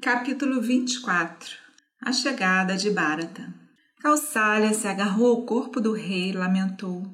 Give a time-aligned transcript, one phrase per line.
[0.00, 1.56] Capítulo 24
[2.00, 3.52] A chegada de Bharata
[4.00, 7.04] Kausalya se agarrou ao corpo do rei e lamentou.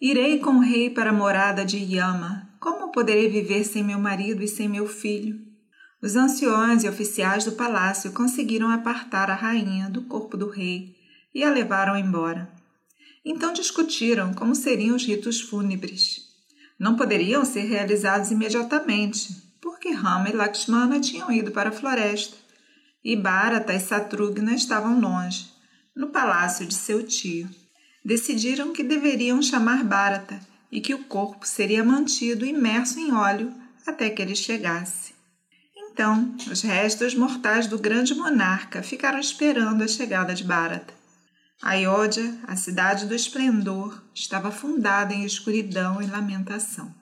[0.00, 2.48] Irei com o rei para a morada de Yama.
[2.60, 5.40] Como poderei viver sem meu marido e sem meu filho?
[6.00, 10.94] Os anciões e oficiais do palácio conseguiram apartar a rainha do corpo do rei
[11.34, 12.48] e a levaram embora.
[13.24, 16.20] Então discutiram como seriam os ritos fúnebres.
[16.78, 22.36] Não poderiam ser realizados imediatamente, porque Rama e Lakshmana tinham ido para a floresta
[23.04, 25.50] e Bharata e Satrugna estavam longe,
[25.96, 27.48] no palácio de seu tio.
[28.04, 33.52] Decidiram que deveriam chamar Bharata e que o corpo seria mantido imerso em óleo
[33.86, 35.14] até que ele chegasse.
[35.76, 40.94] Então, os restos mortais do grande monarca ficaram esperando a chegada de Bharata.
[41.62, 46.94] Ayodhya, a cidade do esplendor, estava fundada em escuridão e lamentação.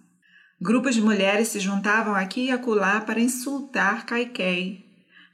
[0.61, 4.85] Grupos de mulheres se juntavam aqui e acolá para insultar Kaikei.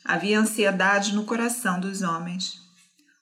[0.05, 2.61] Havia ansiedade no coração dos homens.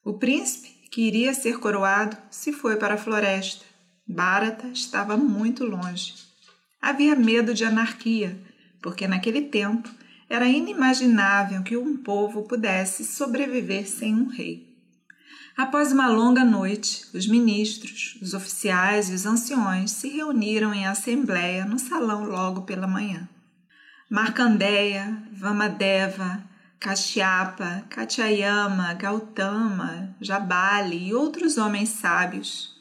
[0.04, 3.64] O príncipe, que iria ser coroado, se foi para a floresta.
[4.04, 6.14] Bharata estava muito longe.
[6.80, 8.36] Havia medo de anarquia,
[8.82, 9.88] porque naquele tempo
[10.28, 14.71] era inimaginável que um povo pudesse sobreviver sem um rei.
[15.56, 21.66] Após uma longa noite, os ministros, os oficiais e os anciões se reuniram em assembleia
[21.66, 23.28] no salão logo pela manhã.
[24.10, 26.42] Markandeya, Vamadeva,
[26.80, 32.74] Kashyapa, Katyayama, Gautama, Jabali e outros homens sábios,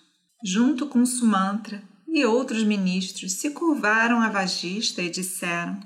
[0.43, 5.77] junto com Sumantra e outros ministros, se curvaram a Vagista e disseram: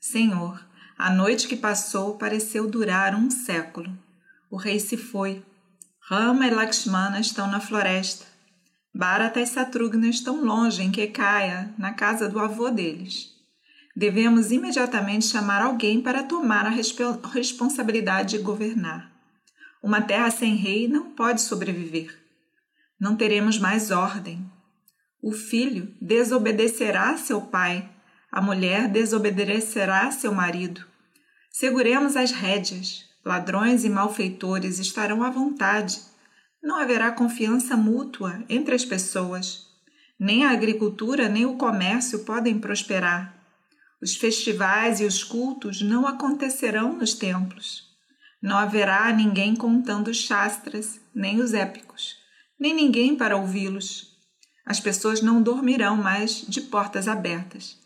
[0.00, 0.62] Senhor,
[0.98, 3.92] a noite que passou pareceu durar um século.
[4.50, 5.42] O rei se foi
[6.06, 8.26] Rama e Lakshmana estão na floresta.
[8.94, 13.30] Bharata e Satrugna estão longe, em Kekaya, na casa do avô deles.
[13.96, 17.00] Devemos imediatamente chamar alguém para tomar a resp
[17.32, 19.10] responsabilidade de governar.
[19.82, 22.14] Uma terra sem rei não pode sobreviver.
[23.00, 24.44] Não teremos mais ordem.
[25.22, 27.88] O filho desobedecerá seu pai,
[28.30, 30.84] a mulher desobedecerá seu marido.
[31.50, 35.98] Seguremos as rédeas, Ladrões e malfeitores estarão à vontade.
[36.62, 39.66] Não haverá confiança mútua entre as pessoas.
[40.20, 43.34] Nem a agricultura nem o comércio podem prosperar.
[44.02, 47.84] Os festivais e os cultos não acontecerão nos templos.
[48.42, 52.16] Não haverá ninguém contando os shastras, nem os épicos,
[52.60, 54.14] nem ninguém para ouvi-los.
[54.66, 57.78] As pessoas não dormirão mais de portas abertas.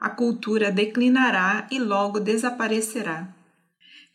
[0.00, 3.28] A cultura declinará e logo desaparecerá.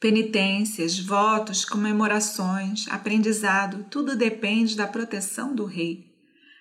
[0.06, 6.06] Penitências, votos, comemorações, aprendizado, tudo depende da proteção do rei.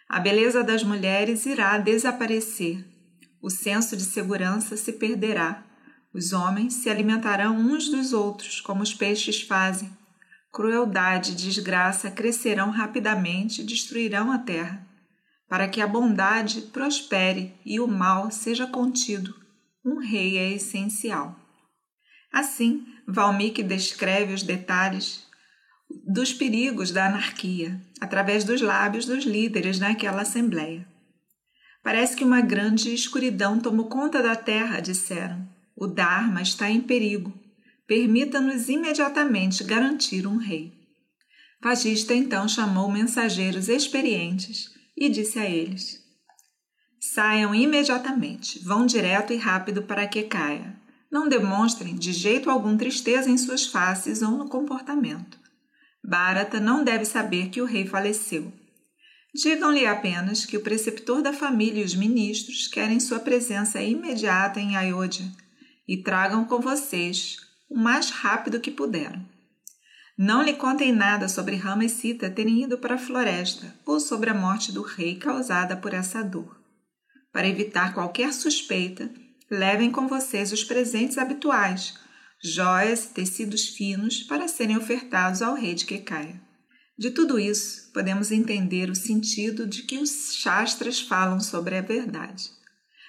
[0.08, 2.82] A beleza das mulheres irá desaparecer.
[3.42, 5.62] O senso de segurança se perderá.
[6.14, 9.94] Os homens se alimentarão uns dos outros, como os peixes fazem.
[10.50, 14.88] Crueldade e desgraça crescerão rapidamente e destruirão a terra.
[15.50, 19.34] Para que a bondade prospere e o mal seja contido,
[19.84, 21.38] um rei é essencial.
[22.32, 25.24] Assim, Valmiki descreve os detalhes
[26.06, 30.86] dos perigos da anarquia através dos lábios dos líderes naquela assembleia.
[31.82, 35.46] Parece que uma grande escuridão tomou conta da terra, disseram.
[35.76, 37.32] O Dharma está em perigo.
[37.86, 40.72] Permita-nos imediatamente garantir um rei.
[41.62, 46.02] Vagista então chamou mensageiros experientes e disse a eles:
[46.98, 50.74] Saiam imediatamente, vão direto e rápido para Kekaya.
[51.14, 55.38] Não demonstrem de jeito algum tristeza em suas faces ou no comportamento.
[56.02, 58.52] Bharata não deve saber que o rei faleceu.
[59.32, 64.76] Digam-lhe apenas que o preceptor da família e os ministros querem sua presença imediata em
[64.76, 65.24] Ayodhya
[65.86, 67.36] e tragam com vocês
[67.70, 69.24] o mais rápido que puderam.
[70.18, 74.30] Não lhe contem nada sobre Rama e Sita terem ido para a floresta ou sobre
[74.30, 76.58] a morte do rei causada por essa dor.
[77.32, 79.08] Para evitar qualquer suspeita,
[79.50, 81.94] Levem com vocês os presentes habituais,
[82.42, 86.40] joias e tecidos finos para serem ofertados ao rei de Kekaya.
[86.96, 92.50] De tudo isso, podemos entender o sentido de que os Shastras falam sobre a verdade.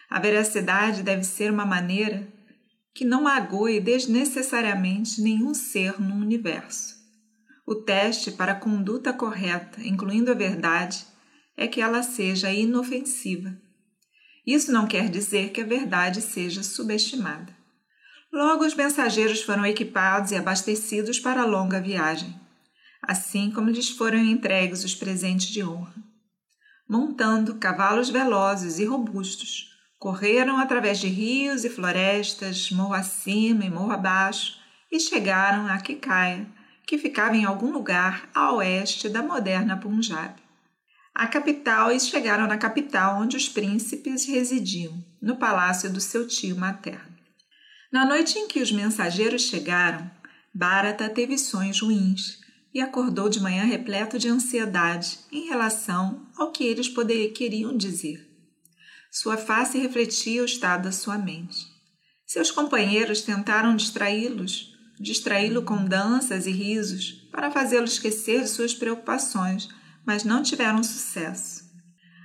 [0.10, 2.28] A veracidade deve ser uma maneira
[2.94, 6.96] que não magoe desnecessariamente nenhum ser no universo.
[7.66, 11.06] O teste para a conduta correta, incluindo a verdade,
[11.56, 13.65] é que ela seja inofensiva
[14.46, 17.56] isso não quer dizer que a verdade seja subestimada.
[18.32, 22.40] Logo, os mensageiros foram equipados e abastecidos para a longa viagem,
[23.02, 25.94] assim como lhes foram entregues os presentes de honra.
[26.88, 33.92] Montando cavalos velozes e robustos, correram através de rios e florestas, morro acima e morro
[33.92, 34.60] abaixo,
[34.92, 36.46] e chegaram a Kikaya,
[36.86, 40.45] que ficava em algum lugar a oeste da moderna Punjab.
[41.16, 46.58] A capital e chegaram na capital onde os príncipes residiam, no palácio do seu tio
[46.58, 47.16] materno.
[47.90, 50.12] Na noite em que os mensageiros chegaram,
[50.54, 52.40] Bharata teve sonhos ruins
[52.74, 58.30] e acordou de manhã repleto de ansiedade em relação ao que eles poderiam queriam dizer.
[59.10, 61.66] Sua face refletia o estado da sua mente.
[62.28, 69.70] Seus companheiros tentaram distraí-los, distraí-lo com danças e risos para fazê-lo esquecer de suas preocupações,
[70.06, 71.66] mas não tiveram sucesso.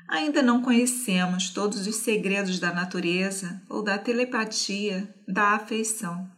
[0.08, 6.28] Ainda não conhecemos todos os segredos da natureza ou da telepatia, da afeição.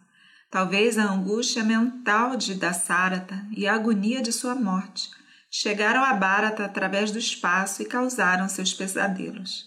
[0.50, 5.08] Talvez a angústia mental de Dassarata e a agonia de sua morte
[5.50, 9.66] chegaram a Bharata através do espaço e causaram seus pesadelos.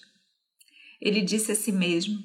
[1.01, 2.23] Ele disse a si mesmo: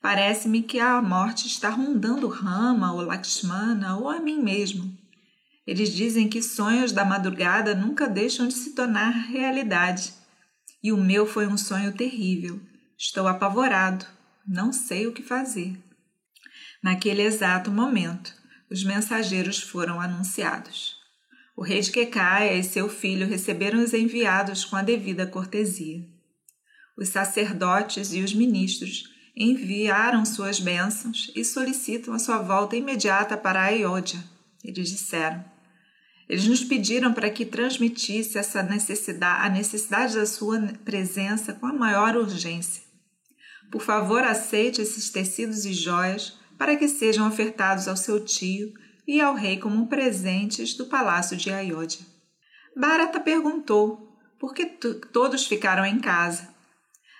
[0.00, 4.96] Parece-me que a morte está rondando Rama ou Lakshmana ou a mim mesmo.
[5.66, 10.12] Eles dizem que sonhos da madrugada nunca deixam de se tornar realidade.
[10.82, 12.60] E o meu foi um sonho terrível.
[12.96, 14.06] Estou apavorado.
[14.46, 15.76] Não sei o que fazer.
[16.80, 18.32] Naquele exato momento,
[18.70, 20.94] os mensageiros foram anunciados.
[21.56, 26.06] O rei de Quecaia e seu filho receberam os enviados com a devida cortesia.
[26.96, 33.64] Os sacerdotes e os ministros enviaram suas bênçãos e solicitam a sua volta imediata para
[33.64, 34.22] a.
[34.62, 35.55] Eles disseram.
[36.28, 41.72] Eles nos pediram para que transmitisse essa necessidade, a necessidade da sua presença com a
[41.72, 42.82] maior urgência.
[43.70, 48.72] Por favor, aceite esses tecidos e joias para que sejam ofertados ao seu tio
[49.06, 52.04] e ao rei como presentes do palácio de Ayodhya.
[52.76, 56.48] Bharata perguntou por que todos ficaram em casa.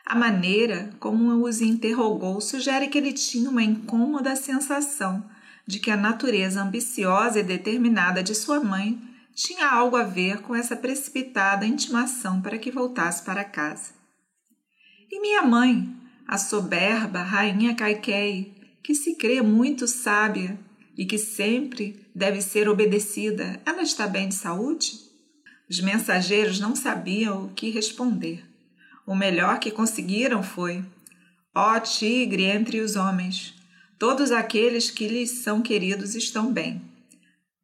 [0.05, 5.25] A maneira como os interrogou sugere que ele tinha uma incômoda sensação
[5.67, 9.01] de que a natureza ambiciosa e determinada de sua mãe
[9.35, 13.93] tinha algo a ver com essa precipitada intimação para que voltasse para casa.
[15.11, 15.95] E minha mãe,
[16.27, 20.59] a soberba rainha Kaikei, que se crê muito sábia
[20.97, 24.93] e que sempre deve ser obedecida, ela está bem de saúde?
[25.69, 28.45] Os mensageiros não sabiam o que responder.
[29.07, 30.85] O melhor que conseguiram foi:
[31.55, 33.55] Ó oh, tigre entre os homens,
[33.99, 36.83] todos aqueles que lhes são queridos estão bem.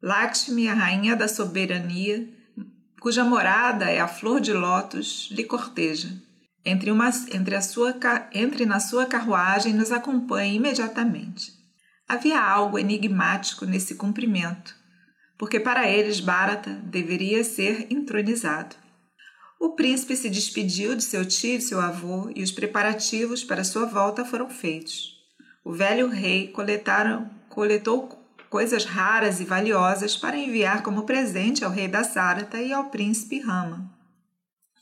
[0.01, 2.27] Lakshmi, a rainha da soberania,
[2.99, 6.09] cuja morada é a flor de lótus, lhe corteja.
[6.65, 7.95] Entre, uma, entre, a sua,
[8.33, 11.51] entre na sua carruagem e nos acompanhe imediatamente.
[12.07, 14.75] Havia algo enigmático nesse cumprimento,
[15.37, 18.75] porque para eles Bharata deveria ser entronizado.
[19.59, 23.85] O príncipe se despediu de seu tio e seu avô e os preparativos para sua
[23.85, 25.12] volta foram feitos.
[25.63, 28.09] O velho rei coletaram, coletou
[28.49, 33.39] coisas raras e valiosas para enviar como presente ao rei da Sarata e ao príncipe
[33.39, 33.93] Rama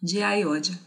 [0.01, 0.77] de Ayodhya.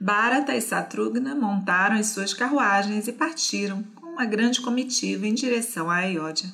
[0.00, 5.90] Bharata e Satrugna montaram as suas carruagens e partiram com uma grande comitiva em direção
[5.90, 6.50] a Ayodhya.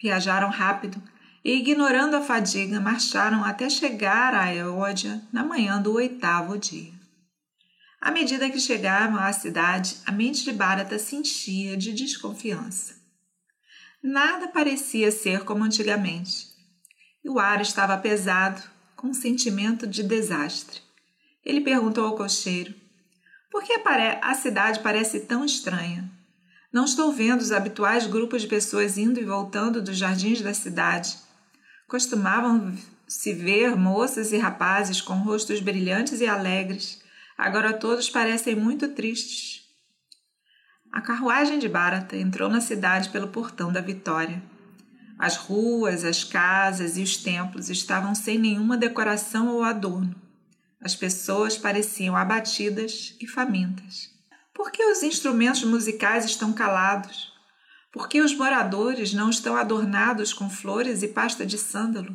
[0.00, 1.00] Viajaram rápido
[1.44, 6.91] e, ignorando a fadiga, marcharam até chegar a Eódia na manhã do oitavo dia.
[8.02, 12.96] À medida que chegavam à cidade, a mente de Bharata se enchia de desconfiança.
[14.02, 16.48] Nada parecia ser como antigamente,
[17.24, 18.60] e o ar estava pesado,
[18.96, 20.80] com um sentimento de desastre.
[21.44, 22.74] Ele perguntou ao cocheiro:
[23.48, 23.80] Por que
[24.20, 26.10] a cidade parece tão estranha?
[26.72, 31.16] Não estou vendo os habituais grupos de pessoas indo e voltando dos jardins da cidade
[31.92, 32.74] Costumavam
[33.06, 37.01] se ver moças e rapazes com rostos brilhantes e alegres.
[37.36, 39.62] Agora todos parecem muito tristes.
[40.92, 44.42] A carruagem de Bharata entrou na cidade pelo portão da Vitória.
[45.18, 50.14] As ruas, as casas e os templos estavam sem nenhuma decoração ou adorno.
[50.80, 54.10] As pessoas pareciam abatidas e famintas.
[54.52, 57.32] Por que os instrumentos musicais estão calados?
[57.92, 62.14] Por que os moradores não estão adornados com flores e pasta de sândalo?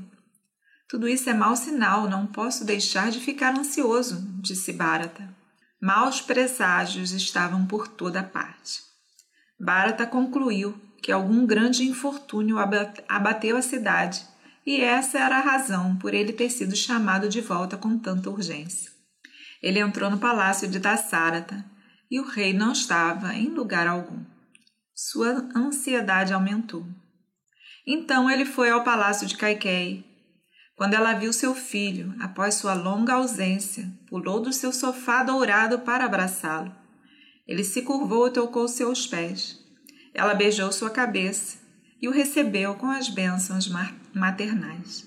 [0.89, 5.35] Tudo isso é mau sinal, não posso deixar de ficar ansioso, disse Bharata.
[5.81, 8.81] Maus presságios estavam por toda parte.
[9.59, 12.57] Bharata concluiu que algum grande infortúnio
[13.07, 14.25] abateu a cidade
[14.65, 18.91] e essa era a razão por ele ter sido chamado de volta com tanta urgência.
[19.61, 21.65] Ele entrou no palácio de Dassarata
[22.09, 24.23] e o rei não estava em lugar algum.
[24.93, 26.85] Sua ansiedade aumentou.
[27.85, 30.05] Então ele foi ao palácio de Kaikei.
[30.77, 36.05] Quando ela viu seu filho, após sua longa ausência, pulou do seu sofá dourado para
[36.05, 36.71] abraçá-lo.
[37.47, 39.59] Ele se curvou e tocou seus pés.
[40.13, 41.57] Ela beijou sua cabeça.
[41.99, 43.67] e o recebeu com as bênçãos
[44.13, 45.03] maternais.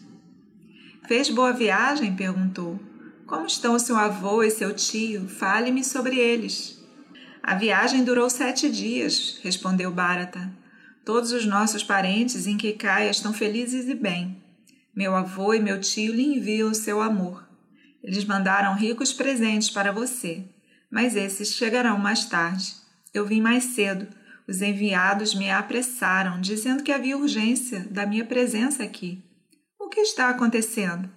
[1.06, 2.16] Fez boa viagem?
[2.16, 2.80] perguntou.
[3.28, 5.28] Como estão seu avô e seu tio?
[5.28, 6.84] Fale-me sobre eles.
[7.40, 10.52] A viagem durou sete dias, respondeu Bharata.
[11.04, 14.39] Todos os nossos parentes em Kikaya estão felizes e bem.
[15.00, 17.48] Meu avô e meu tio lhe enviam o seu amor.
[18.04, 20.44] Eles mandaram ricos presentes para você,
[20.92, 22.74] mas esses chegarão mais tarde.
[23.14, 24.06] Eu vim mais cedo.
[24.46, 29.24] Os enviados me apressaram, dizendo que havia urgência da minha presença aqui.
[29.78, 31.08] O que está acontecendo?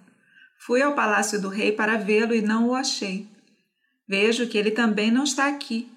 [0.64, 3.28] Fui ao palácio do rei para vê-lo e não o achei.
[4.08, 5.92] Vejo que ele também não está aqui.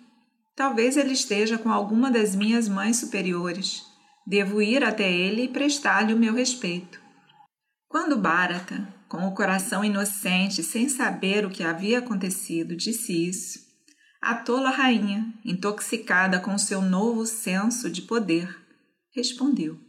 [0.57, 3.81] Talvez ele esteja com alguma das minhas mães superiores.
[4.27, 7.06] Devo ir até ele e prestar-lhe o meu respeito.
[7.89, 13.67] Quando Bharata, com o coração inocente, sem saber o que havia acontecido, disse isso,
[14.21, 18.53] a tola rainha, intoxicada com seu novo senso de poder,
[19.15, 19.79] respondeu: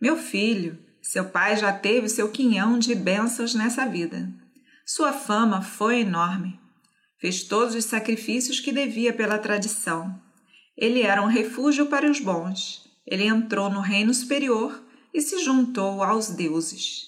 [0.00, 4.32] Meu filho, seu pai já teve seu quinhão de bênçãos nessa vida.
[4.86, 6.58] Sua fama foi enorme.
[7.20, 10.22] Fez todos os sacrifícios que devia pela tradição.
[10.76, 12.88] Ele era um refúgio para os bons.
[13.04, 17.07] Ele entrou no reino superior e se juntou aos deuses.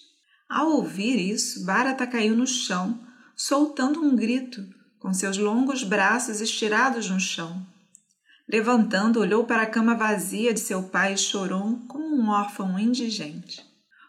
[0.51, 2.99] Ao ouvir isso, Bharata caiu no chão,
[3.37, 4.67] soltando um grito,
[4.99, 7.65] com seus longos braços estirados no chão.
[8.49, 13.65] Levantando, olhou para a cama vazia de seu pai e chorou como um órfão indigente.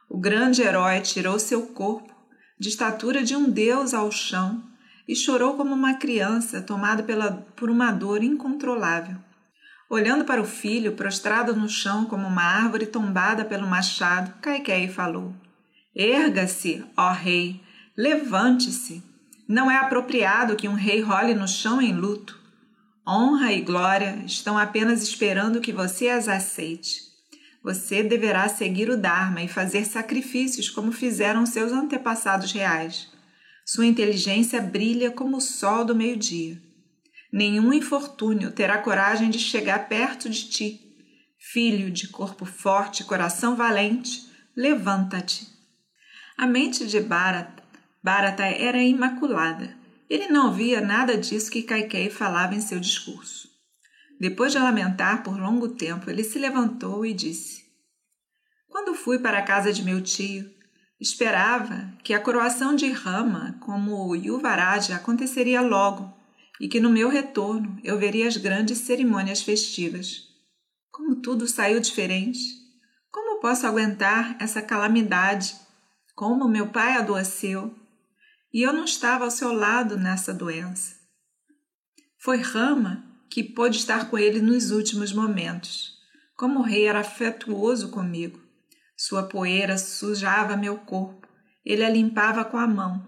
[0.09, 2.11] O grande herói tirou seu corpo,
[2.59, 4.63] de estatura de um deus, ao chão
[5.07, 9.15] e chorou como uma criança tomada pela, por uma dor incontrolável.
[9.87, 15.35] Olhando para o filho, prostrado no chão como uma árvore tombada pelo machado, Caiquei falou:
[15.95, 17.61] Erga-se, ó rei,
[17.97, 19.03] levante-se.
[19.47, 22.39] Não é apropriado que um rei role no chão em luto.
[23.05, 27.01] Honra e glória estão apenas esperando que você as aceite.
[27.63, 33.09] Você deverá seguir o Dharma e fazer sacrifícios como fizeram seus antepassados reais.
[33.65, 36.57] Sua inteligência brilha como o sol do meio-dia.
[37.31, 40.81] Nenhum infortúnio terá coragem de chegar perto de ti.
[41.37, 45.47] Filho de corpo forte e coração valente, levanta-te.
[46.41, 47.61] A mente de Bharata,
[48.01, 49.77] Bharata era imaculada.
[50.09, 53.47] Ele não via nada disso que Kaikei falava em seu discurso.
[54.19, 57.63] Depois de lamentar por longo tempo, ele se levantou e disse:
[58.67, 60.51] Quando fui para a casa de meu tio,
[60.99, 66.11] esperava que a coroação de Rama como Yuvaraja aconteceria logo
[66.59, 70.23] e que no meu retorno eu veria as grandes cerimônias festivas.
[70.89, 72.39] Como tudo saiu diferente,
[73.11, 75.61] como posso aguentar essa calamidade
[76.21, 77.73] como meu pai adoeceu
[78.53, 80.95] e eu não estava ao seu lado nessa doença.
[82.19, 85.95] Foi Rama que pôde estar com ele nos últimos momentos.
[86.37, 88.39] Como o rei era afetuoso comigo,
[88.95, 91.27] sua poeira sujava meu corpo,
[91.65, 93.03] ele a limpava com a mão.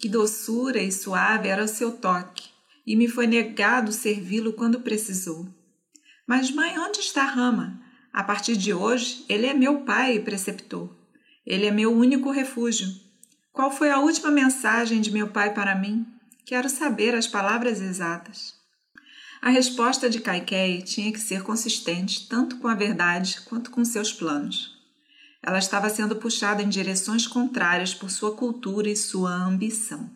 [0.00, 2.50] Que doçura e suave era o seu toque,
[2.86, 5.44] e me foi negado servi-lo quando precisou.
[6.24, 7.82] Mas, mãe, onde está Rama?
[8.12, 10.99] A partir de hoje, ele é meu pai e preceptor.
[11.50, 12.86] Ele é meu único refúgio.
[13.52, 16.06] Qual foi a última mensagem de meu pai para mim?
[16.46, 18.54] Quero saber as palavras exatas.
[19.42, 24.12] A resposta de Kaikei tinha que ser consistente tanto com a verdade quanto com seus
[24.12, 24.78] planos.
[25.42, 30.08] Ela estava sendo puxada em direções contrárias por sua cultura e sua ambição.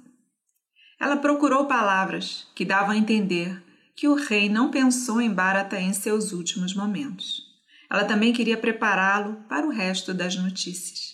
[1.00, 3.60] Ela procurou palavras que davam a entender
[3.96, 7.42] que o rei não pensou em Bharata em seus últimos momentos.
[7.90, 11.13] Ela também queria prepará-lo para o resto das notícias.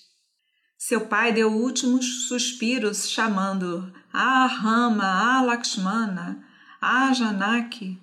[0.83, 6.43] Seu pai deu últimos suspiros chamando Ah Rama, Ah Lakshmana,
[6.81, 7.99] Ah Janaki.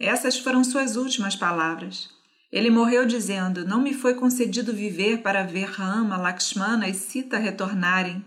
[0.00, 2.08] Essas foram suas últimas palavras.
[2.50, 8.24] Ele morreu dizendo: Não me foi concedido viver para ver Rama, Lakshmana e Sita retornarem.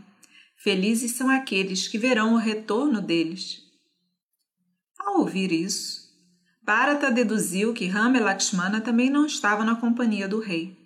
[0.57, 3.63] Felizes são aqueles que verão o retorno deles.
[4.99, 6.07] Ao ouvir isso,
[6.61, 10.77] Bharata deduziu que Rama e Lakshmana também não estavam na companhia do rei.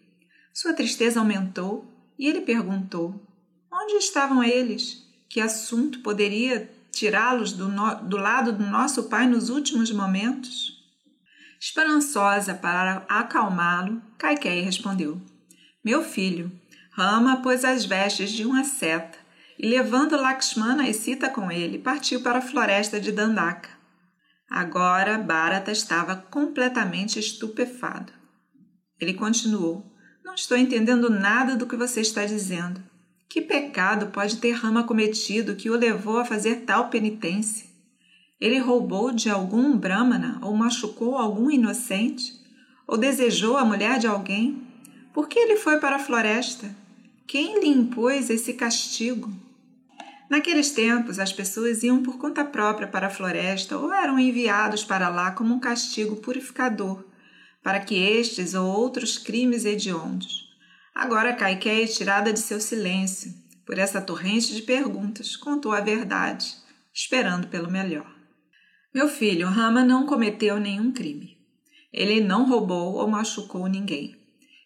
[0.54, 3.26] Sua tristeza aumentou e ele perguntou:
[3.72, 5.04] Onde estavam eles?
[5.30, 7.96] Que assunto poderia tirá-los do, no...
[8.04, 10.76] do lado do nosso pai nos últimos momentos?
[11.60, 15.22] Esperançosa para acalmá-lo, Kaikei respondeu:
[15.84, 16.52] Meu filho,
[16.92, 19.18] Rama pôs as vestes de uma seta
[19.60, 23.70] e, levando Lakshmana e Sita com ele, partiu para a floresta de Dandaka.
[24.50, 28.14] Agora Bharata estava completamente estupefado.
[29.00, 29.95] Ele continuou:
[30.26, 32.82] não estou entendendo nada do que você está dizendo.
[33.30, 37.68] Que pecado pode ter Rama cometido que o levou a fazer tal penitência?
[38.42, 42.34] Ele roubou de algum brahmana ou machucou algum inocente?
[42.88, 44.64] Ou desejou a mulher de alguém?
[45.14, 46.76] Por que ele foi para a floresta?
[47.28, 49.32] Quem lhe impôs esse castigo?
[50.28, 55.08] Naqueles tempos, as pessoas iam por conta própria para a floresta ou eram enviados para
[55.08, 57.04] lá como um castigo purificador,
[57.66, 60.56] para que estes ou outros crimes hediondos.
[60.94, 63.34] Agora Caiqué é tirada de seu silêncio,
[63.66, 66.46] por essa torrente de perguntas, contou a verdade,
[66.94, 68.06] esperando pelo melhor.
[68.94, 71.40] Meu filho, Rama não cometeu nenhum crime.
[71.92, 74.16] Ele não roubou ou machucou ninguém.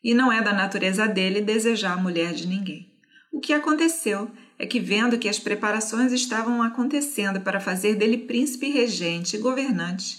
[0.04, 2.92] E não é da natureza dele desejar a mulher de ninguém.
[3.32, 8.70] O que aconteceu é que, vendo que as preparações estavam acontecendo para fazer dele príncipe
[8.70, 10.18] regente e governante,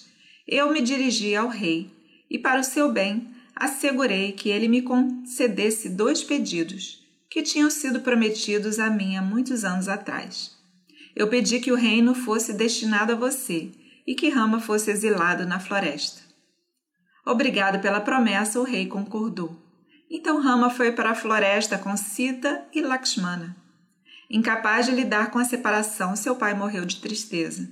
[0.49, 2.00] eu me dirigi ao rei
[2.31, 8.01] e, para o seu bem, assegurei que ele me concedesse dois pedidos que tinham sido
[8.01, 10.59] prometidos a mim há muitos anos atrás.
[11.15, 13.71] Eu pedi que o reino fosse destinado a você
[14.07, 16.23] e que Rama fosse exilado na floresta.
[17.25, 19.57] Obrigado pela promessa, o rei concordou.
[20.11, 23.57] Então Rama foi para a floresta com Sita e Lakshmana.
[24.29, 27.69] Incapaz de lidar com a separação, seu pai morreu de tristeza.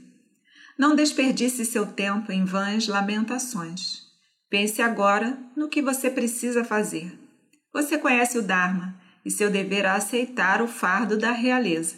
[0.78, 4.07] Não desperdice seu tempo em vãs lamentações.
[4.50, 7.18] Pense agora no que você precisa fazer.
[7.72, 11.96] Você conhece o Dharma e seu dever é aceitar o fardo da realeza.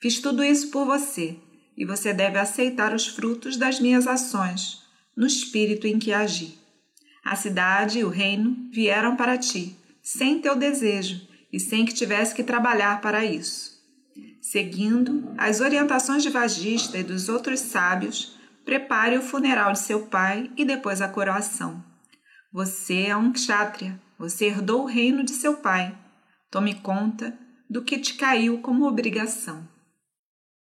[0.00, 1.36] Fiz tudo isso por você
[1.76, 4.82] e você deve aceitar os frutos das minhas ações,
[5.16, 6.58] no espírito em que agi.
[7.24, 11.20] A cidade e o reino vieram para ti, sem teu desejo
[11.52, 13.72] e sem que tivesse que trabalhar para isso.
[14.40, 20.50] Seguindo as orientações de Vagista e dos outros sábios, prepare o funeral de seu pai
[20.56, 21.84] e depois a coroação.
[22.52, 25.96] Você é um kshatriya, você herdou o reino de seu pai.
[26.50, 27.36] Tome conta
[27.68, 29.66] do que te caiu como obrigação.